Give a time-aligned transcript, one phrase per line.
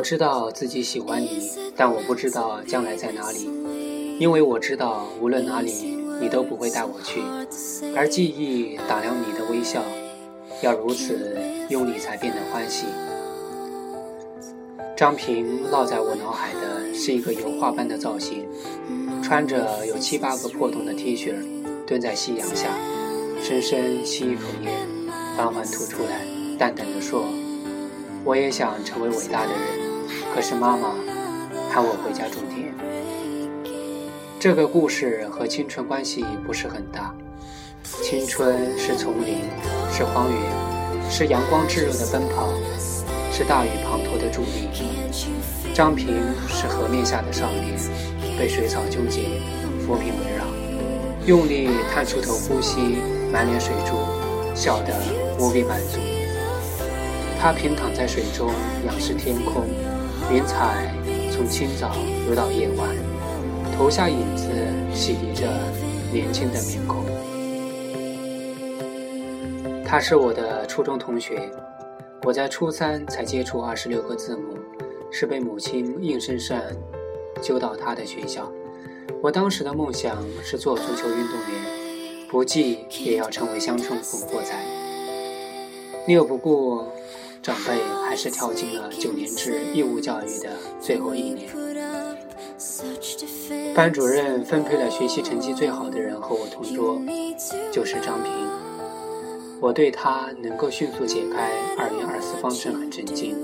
[0.00, 3.50] 我知道自己喜欢你，但我不知道将来在哪里，
[4.18, 7.20] 因为我知道无论哪里你都不会带我去。
[7.94, 9.82] 而记忆打量你的微笑，
[10.62, 11.36] 要如此
[11.68, 12.86] 用力才变得欢喜。
[14.96, 18.48] 张平烙在我脑海的是一个油画般的造型，
[19.22, 21.34] 穿着有七八个破洞的 T 恤，
[21.86, 22.70] 蹲在夕阳下，
[23.42, 24.72] 深深吸一口烟，
[25.36, 26.24] 缓缓吐出来，
[26.58, 27.26] 淡淡的说
[28.24, 29.89] ：“我也想成为伟大的人。”
[30.32, 30.94] 可是妈妈
[31.70, 32.72] 喊我回家种田。
[34.38, 37.14] 这个故事和青春关系不是很大。
[38.02, 39.38] 青春是丛林，
[39.92, 42.48] 是荒原，是阳光炙热的奔跑，
[43.32, 44.68] 是大雨滂沱的伫立。
[45.74, 46.16] 张平
[46.48, 47.76] 是河面下的少年，
[48.38, 49.22] 被水草纠结，
[49.84, 50.44] 浮萍围绕，
[51.26, 52.98] 用力探出头呼吸，
[53.32, 53.96] 满脸水珠，
[54.54, 54.94] 笑得
[55.38, 55.98] 无比满足。
[57.40, 58.50] 他平躺在水中，
[58.86, 59.66] 仰视天空。
[60.32, 60.94] 云彩
[61.32, 61.90] 从清早
[62.28, 62.88] 游到夜晚，
[63.76, 64.46] 投下影子，
[64.94, 65.48] 洗涤着
[66.12, 67.04] 年轻的面孔。
[69.84, 71.50] 他是我的初中同学，
[72.22, 74.56] 我在初三才接触二十六个字母，
[75.10, 76.56] 是被母亲硬生生
[77.42, 78.48] 揪到他的学校。
[79.20, 84.54] 我当时的梦想是做足球运动员，不济也要成为乡村混混仔。
[86.06, 86.86] 拗不过。
[87.42, 91.48] 长辈还是跳进了九年制义务教育的最后一年。
[93.74, 97.00] 班主任分配了学习成绩最好的人和我同桌，
[97.72, 98.30] 就是张平。
[99.58, 103.34] 我对他能够迅速解开二元二次方程很震惊。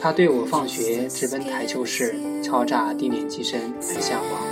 [0.00, 4.42] 他对我放学直奔台球室敲诈低年级生很向往，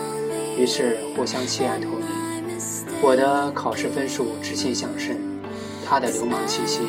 [0.56, 2.06] 于是互相弃暗投明。
[3.02, 5.16] 我的考试分数直线上升，
[5.84, 6.82] 他的流氓气息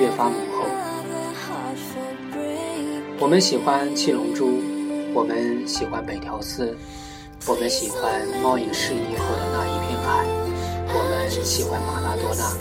[0.00, 0.66] 越发浓厚。
[3.18, 4.48] 我们喜欢《七龙珠》，
[5.14, 6.76] 我们喜欢北条司，
[7.46, 10.26] 我们喜欢猫影失忆后的那一片海，
[10.88, 12.52] 我们喜欢马拉多纳，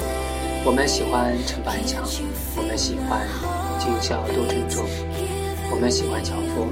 [0.63, 2.03] 我们喜欢陈百强，
[2.55, 3.27] 我们喜欢
[3.79, 4.85] 今宵多珍重，
[5.71, 6.69] 我们喜欢乔峰，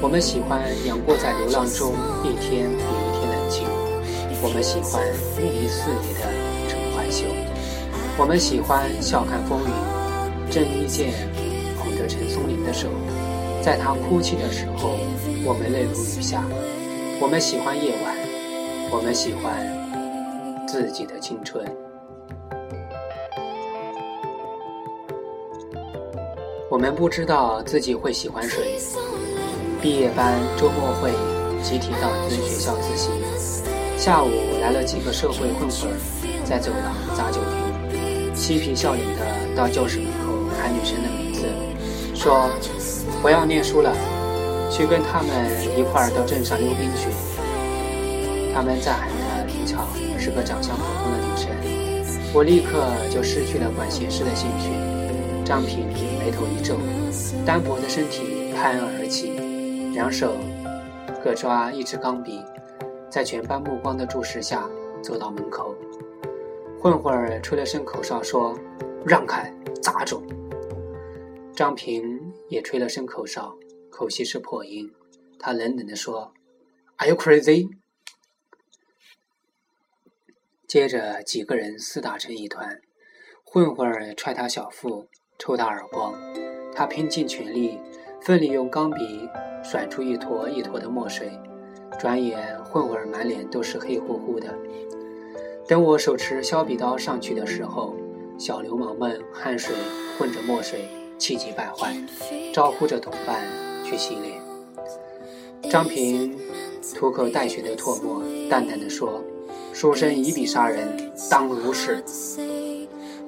[0.00, 3.68] 我们喜欢杨过在流浪中一天比一天冷清，
[4.42, 5.04] 我们喜欢
[5.36, 6.32] 一离四野的
[6.66, 7.26] 陈怀秀，
[8.16, 11.31] 我们喜欢笑看风云，郑伊健。
[12.06, 12.88] 陈松伶的手，
[13.62, 14.98] 在他哭泣的时候，
[15.44, 16.44] 我们泪如雨下。
[17.20, 18.16] 我们喜欢夜晚，
[18.90, 21.64] 我们喜欢自己的青春。
[26.68, 28.78] 我们不知道自己会喜欢谁。
[29.80, 31.10] 毕业班、周末会，
[31.62, 33.10] 集体到学校自习。
[33.96, 34.30] 下午
[34.60, 35.90] 来了几个社会混混，
[36.44, 41.21] 在走廊砸酒瓶，嬉皮笑脸的到教室门口喊女生的名字。
[42.22, 42.48] 说
[43.20, 43.92] 不要念书了，
[44.70, 45.28] 去跟他们
[45.76, 47.08] 一块儿到镇上溜冰去。
[48.54, 49.84] 他们在喊的平巧
[50.16, 54.70] 是个长相普通的女生，我立刻就失去了管闲事的兴趣。
[55.44, 55.88] 张平
[56.20, 56.76] 眉头一皱，
[57.44, 59.32] 单薄的身体拍案而起，
[59.92, 60.36] 两手
[61.24, 62.40] 各抓一支钢笔，
[63.10, 64.62] 在全班目光的注视下
[65.02, 65.74] 走到门口。
[66.80, 68.56] 混混儿吹了声口哨，说
[69.04, 70.22] ：“让开，杂种。”
[71.54, 73.54] 张平也吹了声口哨，
[73.90, 74.90] 口气是破音。
[75.38, 76.32] 他冷冷地说
[76.96, 77.68] ：“Are you crazy？”
[80.66, 82.80] 接着几个人厮打成一团，
[83.44, 85.08] 混混儿踹他小腹，
[85.38, 86.14] 抽他耳光。
[86.74, 87.78] 他拼尽全力，
[88.22, 89.28] 奋力用钢笔
[89.62, 91.38] 甩出一坨一坨的墨水。
[91.98, 94.58] 转眼，混混儿满脸都是黑乎乎的。
[95.68, 97.94] 等我手持削笔刀上去的时候，
[98.38, 99.76] 小流氓们汗水
[100.18, 100.88] 混着墨水。
[101.22, 101.94] 气急败坏，
[102.52, 103.46] 招呼着同伴
[103.84, 104.42] 去洗脸。
[105.70, 106.36] 张平
[106.96, 108.20] 吐口带血的唾沫，
[108.50, 109.22] 淡淡的说
[109.72, 112.02] ：“书生以笔杀人，当如是。”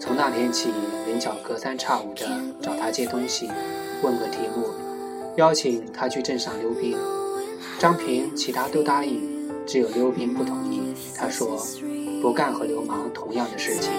[0.01, 0.71] 从那天起，
[1.07, 2.29] 林巧隔三差五的
[2.61, 3.49] 找他借东西，
[4.03, 4.71] 问个题目，
[5.37, 6.99] 邀请他去镇上溜冰。
[7.79, 9.23] 张平其他都答应，
[9.65, 10.93] 只有溜冰不同意。
[11.17, 11.65] 他说
[12.21, 13.93] ：“不干和流氓同样的事情。”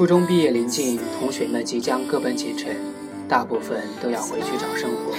[0.00, 2.74] 初中毕业临近，同学们即将各奔前程，
[3.28, 5.12] 大部分都要回去找生活。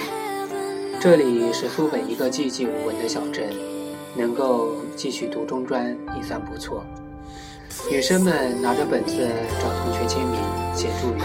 [1.00, 3.48] 这里是苏北一个寂寂无闻的小镇，
[4.16, 6.84] 能够继续读中专已算不错。
[7.88, 9.14] 女生们拿着本子
[9.60, 10.40] 找同学签名、
[10.74, 11.20] 写祝语。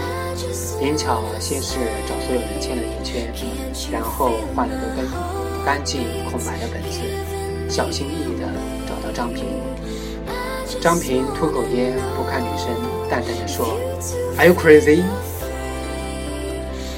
[0.80, 3.26] 林巧先是找所有人签了一圈，
[3.90, 5.04] 然后换了个干
[5.64, 7.00] 干净空白的本子，
[7.68, 8.46] 小心翼翼地
[8.86, 9.46] 找到张平。
[10.80, 12.68] 张平吐口烟，不看女生，
[13.10, 13.78] 淡淡的说
[14.36, 15.02] ：“Are you crazy？”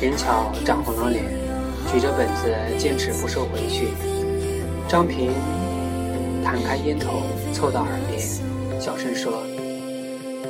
[0.01, 1.25] 林巧涨红了脸，
[1.93, 3.89] 举着本子坚持不收回去。
[4.89, 5.33] 张平
[6.43, 7.23] 弹开烟头，
[7.53, 8.21] 凑到耳边，
[8.81, 9.45] 小声说：“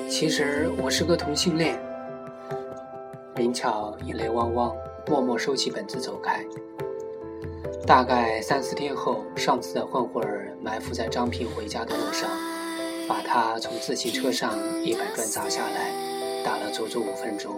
[0.09, 1.79] 其实我是个同性恋。”
[3.37, 4.73] 林巧眼泪汪汪，
[5.09, 6.45] 默默收起本子走开。
[7.87, 10.25] 大概三四天后，上次的混混
[10.63, 12.31] 埋伏在张平回家的路上，
[13.11, 15.91] 把他从自行车上一板砖砸下来，
[16.45, 17.57] 打了足足五分钟。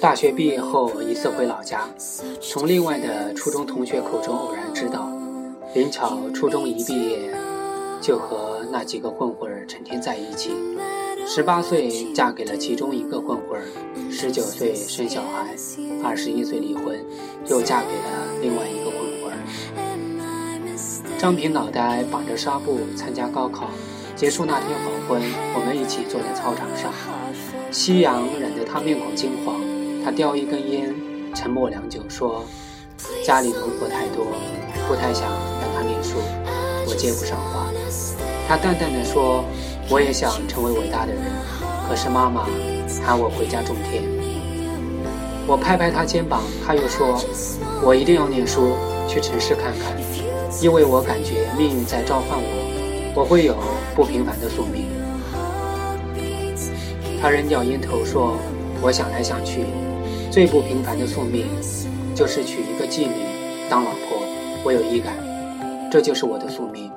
[0.00, 1.86] 大学毕业后，一次回老家，
[2.40, 5.12] 从另外的初中同学口中偶然知道，
[5.74, 7.30] 林巧初中一毕业
[8.00, 10.52] 就和那几个混混儿成天在一起。
[11.26, 13.66] 十八岁嫁给了其中一个混混儿，
[14.10, 15.54] 十九岁生小孩，
[16.02, 16.98] 二十一岁离婚，
[17.46, 19.05] 又嫁给了另外一个混。
[21.18, 23.70] 张平脑袋绑着纱布参加高考，
[24.14, 25.22] 结束那天黄昏，
[25.54, 26.92] 我们一起坐在操场上，
[27.70, 29.56] 夕阳染得他面孔金黄。
[30.04, 30.94] 他叼一根烟，
[31.34, 32.44] 沉默良久，说
[33.24, 34.26] ：“家里农活太多，
[34.86, 35.24] 不太想
[35.60, 36.18] 让他念书。”
[36.86, 37.66] 我接不上话。
[38.46, 39.42] 他淡淡的说
[39.90, 41.22] ：“我也想成为伟大的人，
[41.88, 42.46] 可是妈妈
[43.02, 44.02] 喊我回家种田。”
[45.48, 47.18] 我拍拍他肩膀，他又说
[47.82, 48.76] ：“我一定要念书，
[49.08, 49.96] 去城市看看，
[50.62, 53.56] 因为我感觉命运在召唤我，我会有
[53.94, 54.86] 不平凡的宿命。”
[57.20, 58.36] 他扔掉烟头说
[58.82, 59.64] ：“我想来想去。”
[60.30, 61.46] 最不平凡的宿命，
[62.14, 63.14] 就是娶一个妓女
[63.70, 64.18] 当老婆。
[64.64, 65.14] 我有预感，
[65.90, 66.90] 这就是我的宿命。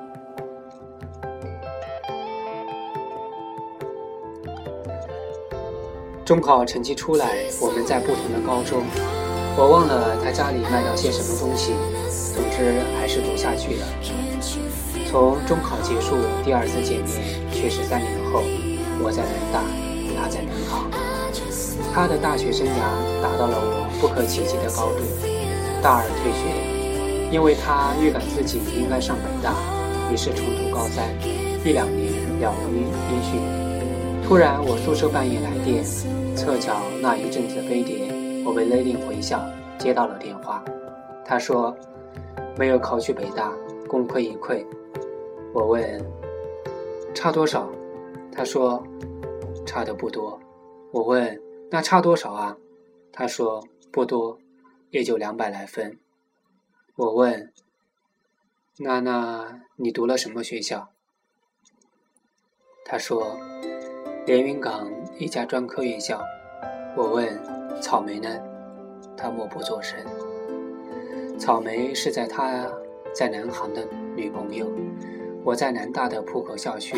[6.24, 8.82] 中考成绩出来，我们在不同的高中。
[9.60, 11.74] 我忘了他家里卖到些什么东西，
[12.32, 13.86] 总之还是读下去了。
[15.06, 17.20] 从中考结束第二次见面，
[17.52, 18.40] 却是三年后。
[19.04, 19.60] 我在南大，
[20.16, 20.88] 他在南航。
[21.92, 25.04] 他的大学生涯达到了我不可企及的高度。
[25.82, 29.52] 大二退学，因为他预感自己应该上北大，
[30.10, 31.04] 于是重读高三，
[31.68, 32.08] 一两年
[32.40, 33.36] 了无音音讯。
[34.26, 35.84] 突然，我宿舍半夜来电，
[36.34, 38.08] 侧巧那一阵子飞碟，
[38.44, 39.44] 我被勒令回校，
[39.78, 40.64] 接到了电话。
[41.24, 41.76] 他说
[42.56, 43.52] 没有考取北大，
[43.88, 44.64] 功亏一篑。
[45.52, 46.04] 我问
[47.14, 47.70] 差多少？
[48.32, 48.82] 他说
[49.66, 50.40] 差的不多。
[50.92, 51.40] 我问。
[51.72, 52.56] 那差多少啊？
[53.12, 54.40] 他说不多，
[54.90, 55.96] 也就两百来分。
[56.96, 57.52] 我问
[58.78, 60.88] ：“那那你读了什么学校？”
[62.84, 63.38] 他说
[64.26, 64.90] ：“连云港
[65.20, 66.20] 一家专科院校。”
[66.96, 67.38] 我问
[67.80, 68.28] ：“草莓呢？”
[69.16, 69.98] 他默不作声。
[71.38, 72.66] 草莓是在他
[73.14, 74.66] 在南航的女朋友。
[75.44, 76.96] 我在南大的浦口校区，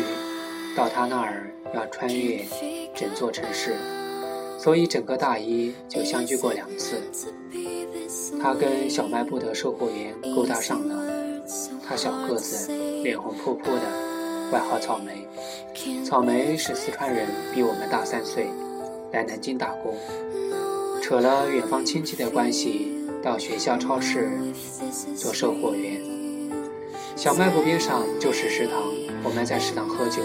[0.75, 2.43] 到他那儿要穿越
[2.93, 3.73] 整座城市。
[4.57, 6.95] 所以整个大一就相聚过两次，
[8.41, 10.95] 他跟小卖部的售货员勾搭上了。
[11.85, 12.71] 他小个子，
[13.03, 13.81] 脸红扑扑的，
[14.51, 15.27] 外号草莓。
[16.05, 18.47] 草莓是四川人，比我们大三岁，
[19.13, 19.95] 来南京打工，
[20.99, 24.27] 扯了远方亲戚的关系，到学校超市
[25.15, 26.01] 做售货员。
[27.15, 28.75] 小卖部边上就是食堂，
[29.23, 30.23] 我们在食堂喝酒。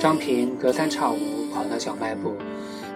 [0.00, 1.18] 张平隔三差五
[1.54, 2.32] 跑到小卖部。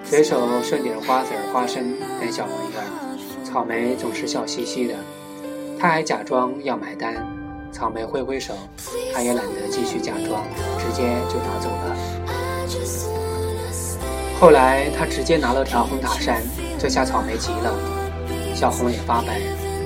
[0.02, 4.94] 随手剩点瓜子、花生等小玩意儿，草莓总是笑嘻嘻的。
[5.78, 7.14] 他还假装要买单，
[7.70, 8.54] 草莓挥挥手，
[9.12, 10.42] 他也懒得继续假装，
[10.78, 13.19] 直接就拿走了。
[14.40, 16.42] 后来他直接拿了条红塔山，
[16.78, 17.74] 这下草莓急了，
[18.54, 19.38] 小红也发白，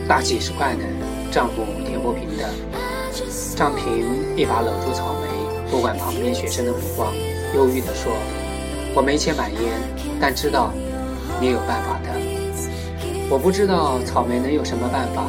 [0.07, 0.85] 大几十块呢，
[1.33, 2.49] 账目填不平的。
[3.57, 7.13] 张平一把搂住草莓，不管旁边学生的目光，
[7.57, 8.13] 忧郁地说。
[8.95, 9.73] 我没钱买烟，
[10.21, 10.73] 但知道
[11.41, 12.11] 你有办法的。
[13.29, 15.25] 我不知道草莓能有什么办法，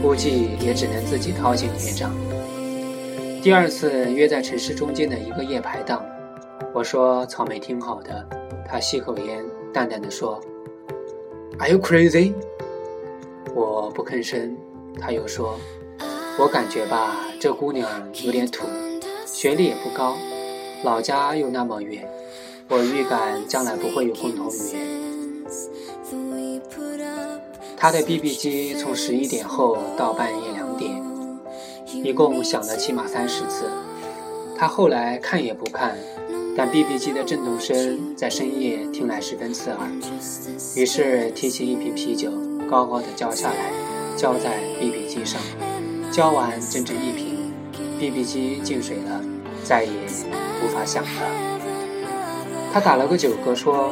[0.00, 2.12] 估计也只能自己掏钱结账。
[3.42, 6.04] 第二次约在城市中间的一个夜排档，
[6.72, 8.24] 我说草莓挺好的，
[8.70, 10.40] 他吸口烟，淡淡的说
[11.58, 12.32] ：“Are you crazy？”
[13.52, 14.56] 我不吭声，
[15.00, 15.58] 他又说
[16.38, 17.90] ：“我感觉吧，这姑娘
[18.22, 18.64] 有点土，
[19.26, 20.16] 学历也不高，
[20.84, 22.08] 老家又那么远。”
[22.70, 25.00] 我预感将来不会有共同语言。
[27.76, 31.02] 他的 BB 机从十一点后到半夜两点，
[32.04, 33.64] 一共响了起码三十次。
[34.60, 35.96] 他后来看也不看，
[36.54, 39.78] 但 BB 机的震动声在深夜听来十分刺耳。
[40.76, 42.30] 于是提起一瓶啤酒，
[42.70, 43.72] 高高的浇下来，
[44.18, 45.40] 浇在 BB 机上。
[46.12, 47.50] 浇完整整一瓶
[47.98, 49.24] ，BB 机进水了，
[49.64, 49.90] 再也
[50.62, 51.08] 无法响了。
[52.70, 53.90] 他打了个酒嗝，说：“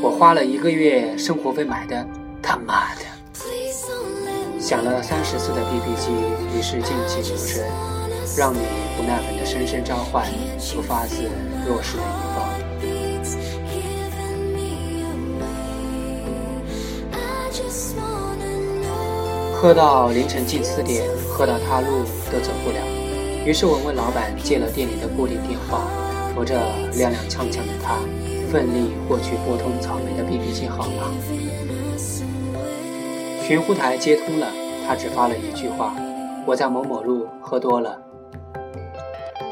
[0.00, 2.06] 我花了一个月生活费买的，
[2.40, 3.02] 他妈的！
[4.58, 6.12] 响了三十次的 BB 机，
[6.56, 7.62] 于是静气流声，
[8.34, 8.58] 让你
[8.96, 10.24] 不耐烦的声声召唤，
[10.74, 11.22] 不发自
[11.68, 12.48] 弱势的一方。
[19.54, 21.86] 喝到凌晨近四点，喝到他路
[22.32, 22.78] 都走不了。
[23.44, 25.86] 于是我问老板借了店里的固定电话，
[26.34, 26.58] 扶着
[26.92, 27.98] 踉踉跄跄的他，
[28.50, 31.12] 奋力过去拨通草莓的 BB 机号码。
[33.46, 34.48] 寻呼台接通了，
[34.88, 35.94] 他只发了一句话
[36.46, 38.00] ：“我在某某路喝多了。”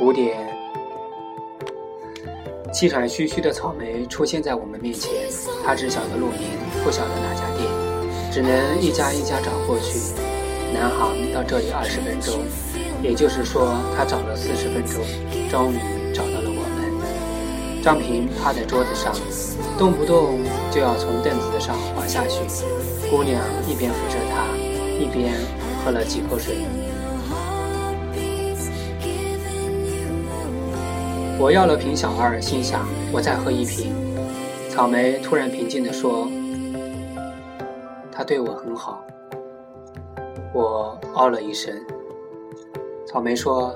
[0.00, 0.34] 五点，
[2.72, 5.12] 气喘吁吁的草莓出现在我们面前，
[5.62, 6.40] 他只晓得路名，
[6.82, 7.68] 不晓得哪家店，
[8.32, 9.98] 只能一家一家找过去。
[10.72, 12.40] 南航到这里二十分钟，
[13.02, 15.04] 也就是说他找了四十分钟，
[15.50, 15.76] 终于
[16.14, 17.82] 找到了我们。
[17.82, 19.12] 张平趴在桌子上，
[19.78, 20.40] 动不动
[20.70, 22.40] 就要从凳子上滑下去。
[23.10, 23.38] 姑娘
[23.68, 24.48] 一边扶着他，
[24.98, 25.34] 一边
[25.84, 26.56] 喝了几口水。
[31.40, 33.94] 我要了瓶小二，心想我再喝一瓶。
[34.68, 36.28] 草莓突然平静地说
[38.12, 39.02] ：“他对我很好。”
[40.52, 41.74] 我哦了一声。
[43.06, 43.74] 草莓说：“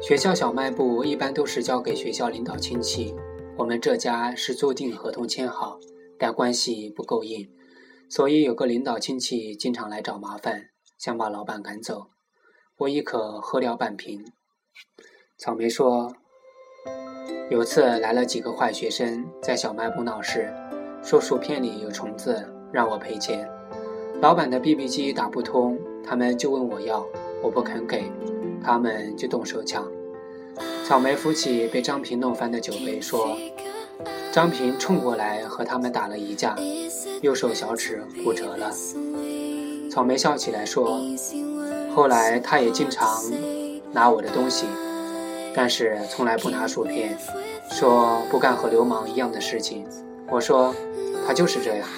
[0.00, 3.14] 学校小卖部一般都是交给学校领导亲戚，
[3.58, 5.78] 我们这家是租赁合同签好，
[6.18, 7.46] 但关系不够硬。”
[8.08, 12.06] 所以有个领导亲戚经常来找麻烦，想把老板赶走。
[12.78, 14.24] 我一口喝掉半瓶。
[15.36, 16.14] 草莓说，
[17.50, 20.52] 有次来了几个坏学生，在小卖部闹事，
[21.02, 23.48] 说薯片里有虫子，让我赔钱。
[24.20, 27.04] 老板的 BB 机打不通，他们就问我要，
[27.42, 28.04] 我不肯给，
[28.62, 29.86] 他们就动手抢。
[30.86, 33.36] 草莓扶起被张平弄翻的酒杯，说。
[34.32, 36.56] 张平冲过来和他们打了一架，
[37.20, 38.70] 右手小指骨折了。
[39.90, 40.98] 草莓笑起来说
[41.94, 43.22] ：“后来他也经常
[43.92, 44.64] 拿我的东西，
[45.54, 47.16] 但是从来不拿薯片，
[47.70, 49.86] 说不干和流氓一样的事情。”
[50.28, 50.74] 我说
[51.26, 51.88] ：“他就是这样。”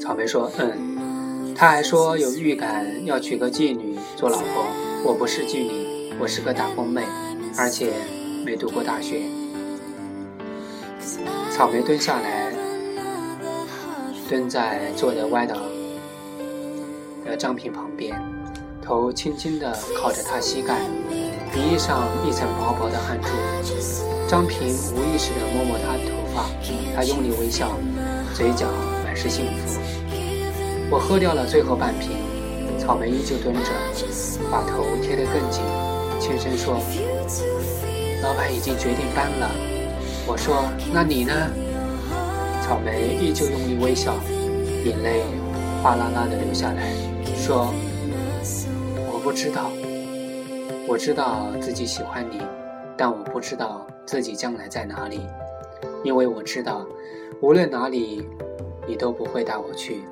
[0.00, 4.64] 草莓说：“嗯。”他还说有预感要娶个妓女做老婆。
[5.04, 7.04] 我不是妓女，我是个打工妹，
[7.56, 7.92] 而且
[8.44, 9.22] 没读过大学。
[11.50, 12.52] 草莓蹲下来，
[14.28, 15.56] 蹲在坐的歪倒
[17.24, 18.18] 的张平旁边，
[18.80, 20.80] 头轻轻地靠着他膝盖，
[21.52, 23.28] 鼻翼上一层薄薄的汗珠。
[24.26, 26.46] 张平无意识地摸摸他的头发，
[26.96, 27.76] 他用力微笑，
[28.34, 28.66] 嘴角
[29.04, 29.78] 满是幸福。
[30.90, 32.12] 我喝掉了最后半瓶，
[32.78, 33.70] 草莓依旧蹲着，
[34.50, 35.62] 把头贴得更紧，
[36.18, 36.80] 轻声说
[38.24, 39.50] ：“老板已经决定搬了。”
[40.26, 41.34] 我说：“那你呢？”
[42.64, 44.14] 草莓依旧用力微笑，
[44.86, 45.22] 眼泪
[45.82, 46.94] 哗啦啦的流下来，
[47.36, 47.74] 说
[49.12, 49.70] ：“我不知道，
[50.92, 52.38] 我知道自己喜欢你，
[52.98, 55.22] 但我不知道自己将来在哪里，
[56.04, 56.86] 因为我知道，
[57.40, 58.28] 无论哪里，
[58.86, 60.02] 你都不会带我去。”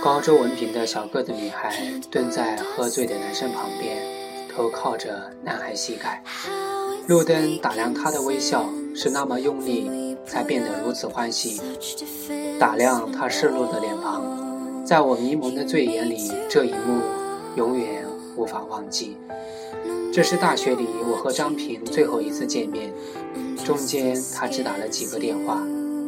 [0.00, 1.76] 高中文凭的小个子女孩
[2.08, 3.98] 蹲在喝醉的男生旁边，
[4.54, 6.22] 头靠着男孩膝盖。
[7.08, 11.60] 路灯打量他的微笑是那么用力，才变得如此欢喜。
[12.60, 17.00] 打量他失落的脸庞，在我迷蒙的醉眼里，这一幕
[17.56, 18.04] 永远
[18.36, 19.16] 无法忘记。
[20.12, 22.92] 这是大学里我和张平最后一次见面，
[23.64, 25.58] 中间他只打了几个电话，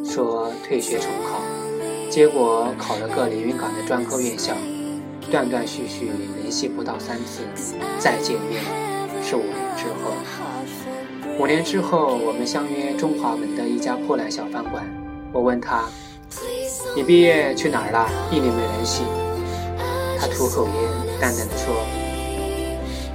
[0.05, 1.41] 说退学重考，
[2.09, 4.53] 结果考了个连云港的专科院校，
[5.31, 7.41] 断断续续联系不到三次，
[7.99, 8.63] 再见面
[9.23, 10.11] 是五年之后。
[11.37, 14.85] 五年之后，我们相约中华门的一家破烂小饭馆。
[15.33, 15.83] 我问他
[16.95, 18.07] ：“你毕业去哪儿了？
[18.31, 19.03] 一年没联系。”
[20.17, 20.73] 他吐口烟，
[21.19, 21.73] 淡淡的说：“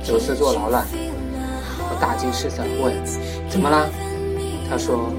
[0.09, 0.87] 有次坐牢了。”
[1.91, 2.95] 我大惊失色，问
[3.49, 3.89] ：“怎么了？”
[4.69, 5.11] 他说：“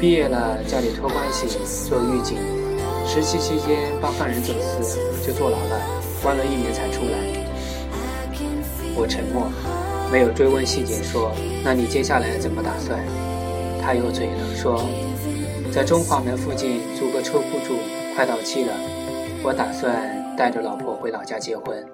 [0.00, 1.46] 毕业了，家里托关系
[1.88, 2.38] 做狱警，
[3.06, 5.80] 实习期间帮犯人走私，就坐牢了，
[6.22, 7.18] 关了一年才出来。”
[8.96, 9.50] 我沉默。
[10.12, 11.32] 没有追问细节，说
[11.64, 13.00] ：“那你接下来怎么打算？”
[13.82, 14.84] 他又嘴了，说
[15.72, 17.78] ：“在中华门附近租个车库住，
[18.14, 18.72] 快到期了，
[19.42, 21.84] 我打算带着老婆回老家结婚。”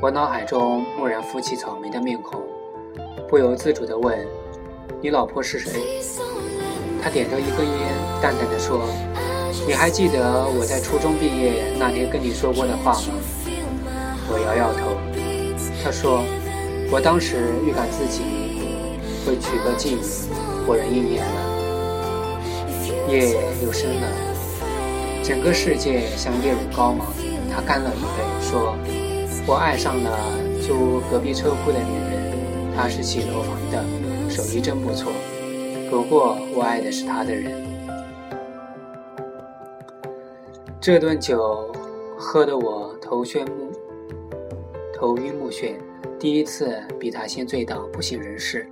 [0.00, 2.40] 我脑海中蓦然浮起草莓的面孔，
[3.28, 4.16] 不由自主地问
[5.02, 5.80] ：“你老婆是谁？”
[7.02, 8.86] 他点着一根烟，淡淡的说
[9.66, 13.08] ：“你还记得我在初中毕业那天跟你说过的话吗？”
[14.30, 14.96] 我摇摇头。
[15.84, 16.22] 他说。
[16.90, 18.22] 我当时预感自己
[19.26, 20.00] 会娶个妓女，
[20.64, 21.38] 果然应验了。
[23.10, 24.08] 夜又深了，
[25.22, 27.12] 整个世界像夜入高茫。
[27.54, 28.74] 他干了一杯，说
[29.50, 33.82] ：“我爱上了租隔壁车库的女人，她是洗楼房的，
[34.28, 35.10] 手艺真不错。
[35.88, 37.66] 不过我爱的是她的人。”
[40.78, 41.72] 这顿酒
[42.18, 43.72] 喝得我头眩目
[44.92, 45.76] 头晕目眩，
[46.18, 48.68] 第一次比他先醉倒，不省人事。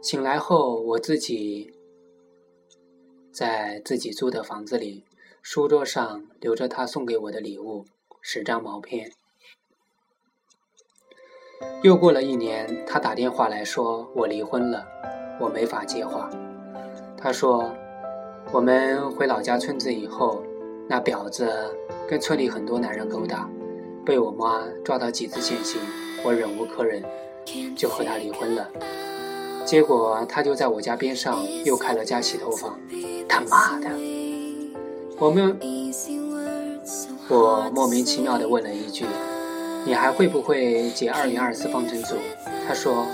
[0.00, 1.72] 醒来后，我自己
[3.32, 5.02] 在自己租的房子里，
[5.42, 7.86] 书桌上留着他送给我的礼物——
[8.22, 9.10] 十张毛片。
[11.82, 14.84] 又过了一年，他打电话来说我离婚了，
[15.40, 16.28] 我没法接话。
[17.16, 17.70] 他说，
[18.52, 20.42] 我们回老家村子以后，
[20.88, 21.48] 那婊子
[22.08, 23.48] 跟村里很多男人勾搭，
[24.04, 25.80] 被我妈抓到几次现行，
[26.24, 27.02] 我忍无可忍，
[27.76, 28.68] 就和他离婚了。
[29.64, 32.78] 结果他就在我家边上又开了家洗头房，
[33.28, 33.88] 他妈的！
[35.18, 35.58] 我们
[37.28, 39.06] 我莫名其妙地问了一句
[39.86, 42.16] ：“你还会不会解二元二次方程组？”
[42.66, 43.06] 他说：“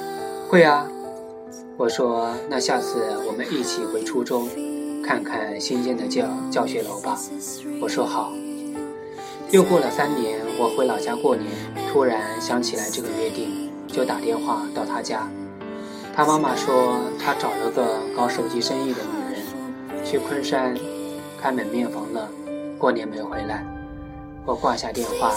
[0.49, 0.89] 会啊。”
[1.77, 4.49] 我说：“那下次我们一起回初中，
[5.05, 7.19] 看看新建的教教学楼吧。”
[7.81, 8.33] 我说好。
[9.51, 11.47] 又过了三年，我回老家过年，
[11.93, 15.29] 突然想起来这个约定，就打电话到他家。
[16.15, 20.75] 他妈妈说，他找了个搞手机生意的女人，去昆山
[21.39, 22.29] 开门面房了，
[22.79, 23.63] 过年没回来。
[24.47, 25.35] 我挂下电话，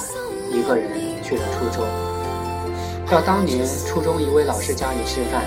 [0.56, 0.90] 一个人
[1.22, 1.86] 去了初中。
[3.10, 5.44] 到当年初中一位老师家里吃饭，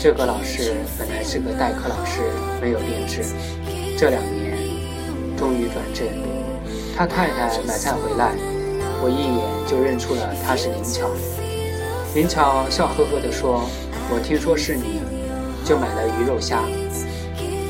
[0.00, 2.22] 这个老师本来是个代课老师，
[2.60, 3.22] 没有编制，
[3.96, 4.58] 这两年
[5.36, 6.06] 终于转正。
[6.96, 8.34] 他太太买菜回来，
[9.00, 11.08] 我一眼就认出了他是林巧。
[12.14, 13.62] 林巧笑呵呵地说。
[14.08, 15.00] 我听说是你，
[15.64, 16.62] 就买了鱼肉虾。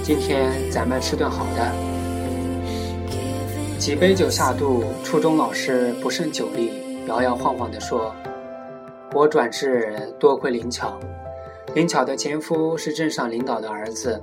[0.03, 1.96] 今天咱们吃顿好的。
[3.87, 6.73] 几杯酒下肚，初中老师不胜酒力，
[7.07, 8.13] 摇摇晃晃地说
[9.15, 10.99] ：“我转世多亏林巧，
[11.73, 14.21] 林巧的前夫是镇上领导的儿子，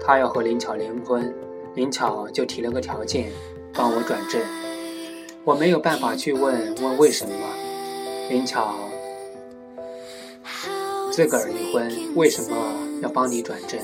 [0.00, 1.34] 他要和林巧离婚，
[1.74, 3.26] 林巧就提了个条件，
[3.74, 4.40] 帮我转正。
[5.42, 7.32] 我没有办法去问问为什么，
[8.28, 8.76] 林巧。”
[11.10, 12.56] 自个儿离婚，为什么
[13.02, 13.80] 要帮你转正？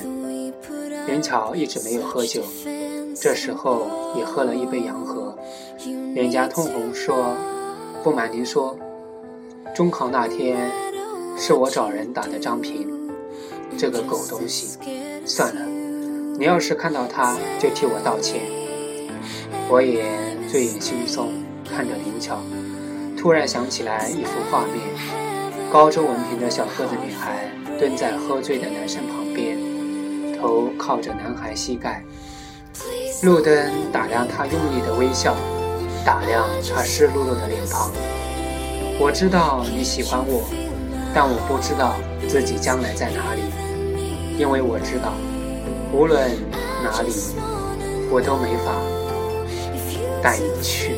[1.05, 2.41] 林巧一直没有喝酒，
[3.19, 5.35] 这时候也喝了一杯洋河，
[6.13, 7.35] 脸颊通红，说
[8.03, 8.77] ：“不瞒您说，
[9.75, 10.69] 中考那天
[11.35, 12.87] 是我找人打的张平，
[13.75, 14.77] 这个狗东西。
[15.25, 15.61] 算了，
[16.37, 18.41] 你要是看到他，就替我道歉。”
[19.69, 20.05] 我也
[20.47, 21.27] 醉眼惺忪
[21.67, 22.39] 看着林巧，
[23.17, 24.77] 突然想起来一幅画面。
[25.71, 29.57] 高中文凭的小个子女孩蹲在喝醉的男生旁边，
[30.39, 32.03] 头靠着男孩膝盖。
[33.23, 35.35] 路灯打量他用力的微笑，
[36.05, 37.91] 打量他湿漉漉的脸庞。
[38.99, 40.43] 我知道你喜欢我，
[41.15, 41.95] 但我不知道
[42.29, 43.41] 自己将来在哪里，
[44.37, 45.13] 因为我知道，
[45.91, 46.29] 无论
[46.83, 47.11] 哪里，
[48.11, 48.71] 我都没法
[50.21, 50.96] 带你去。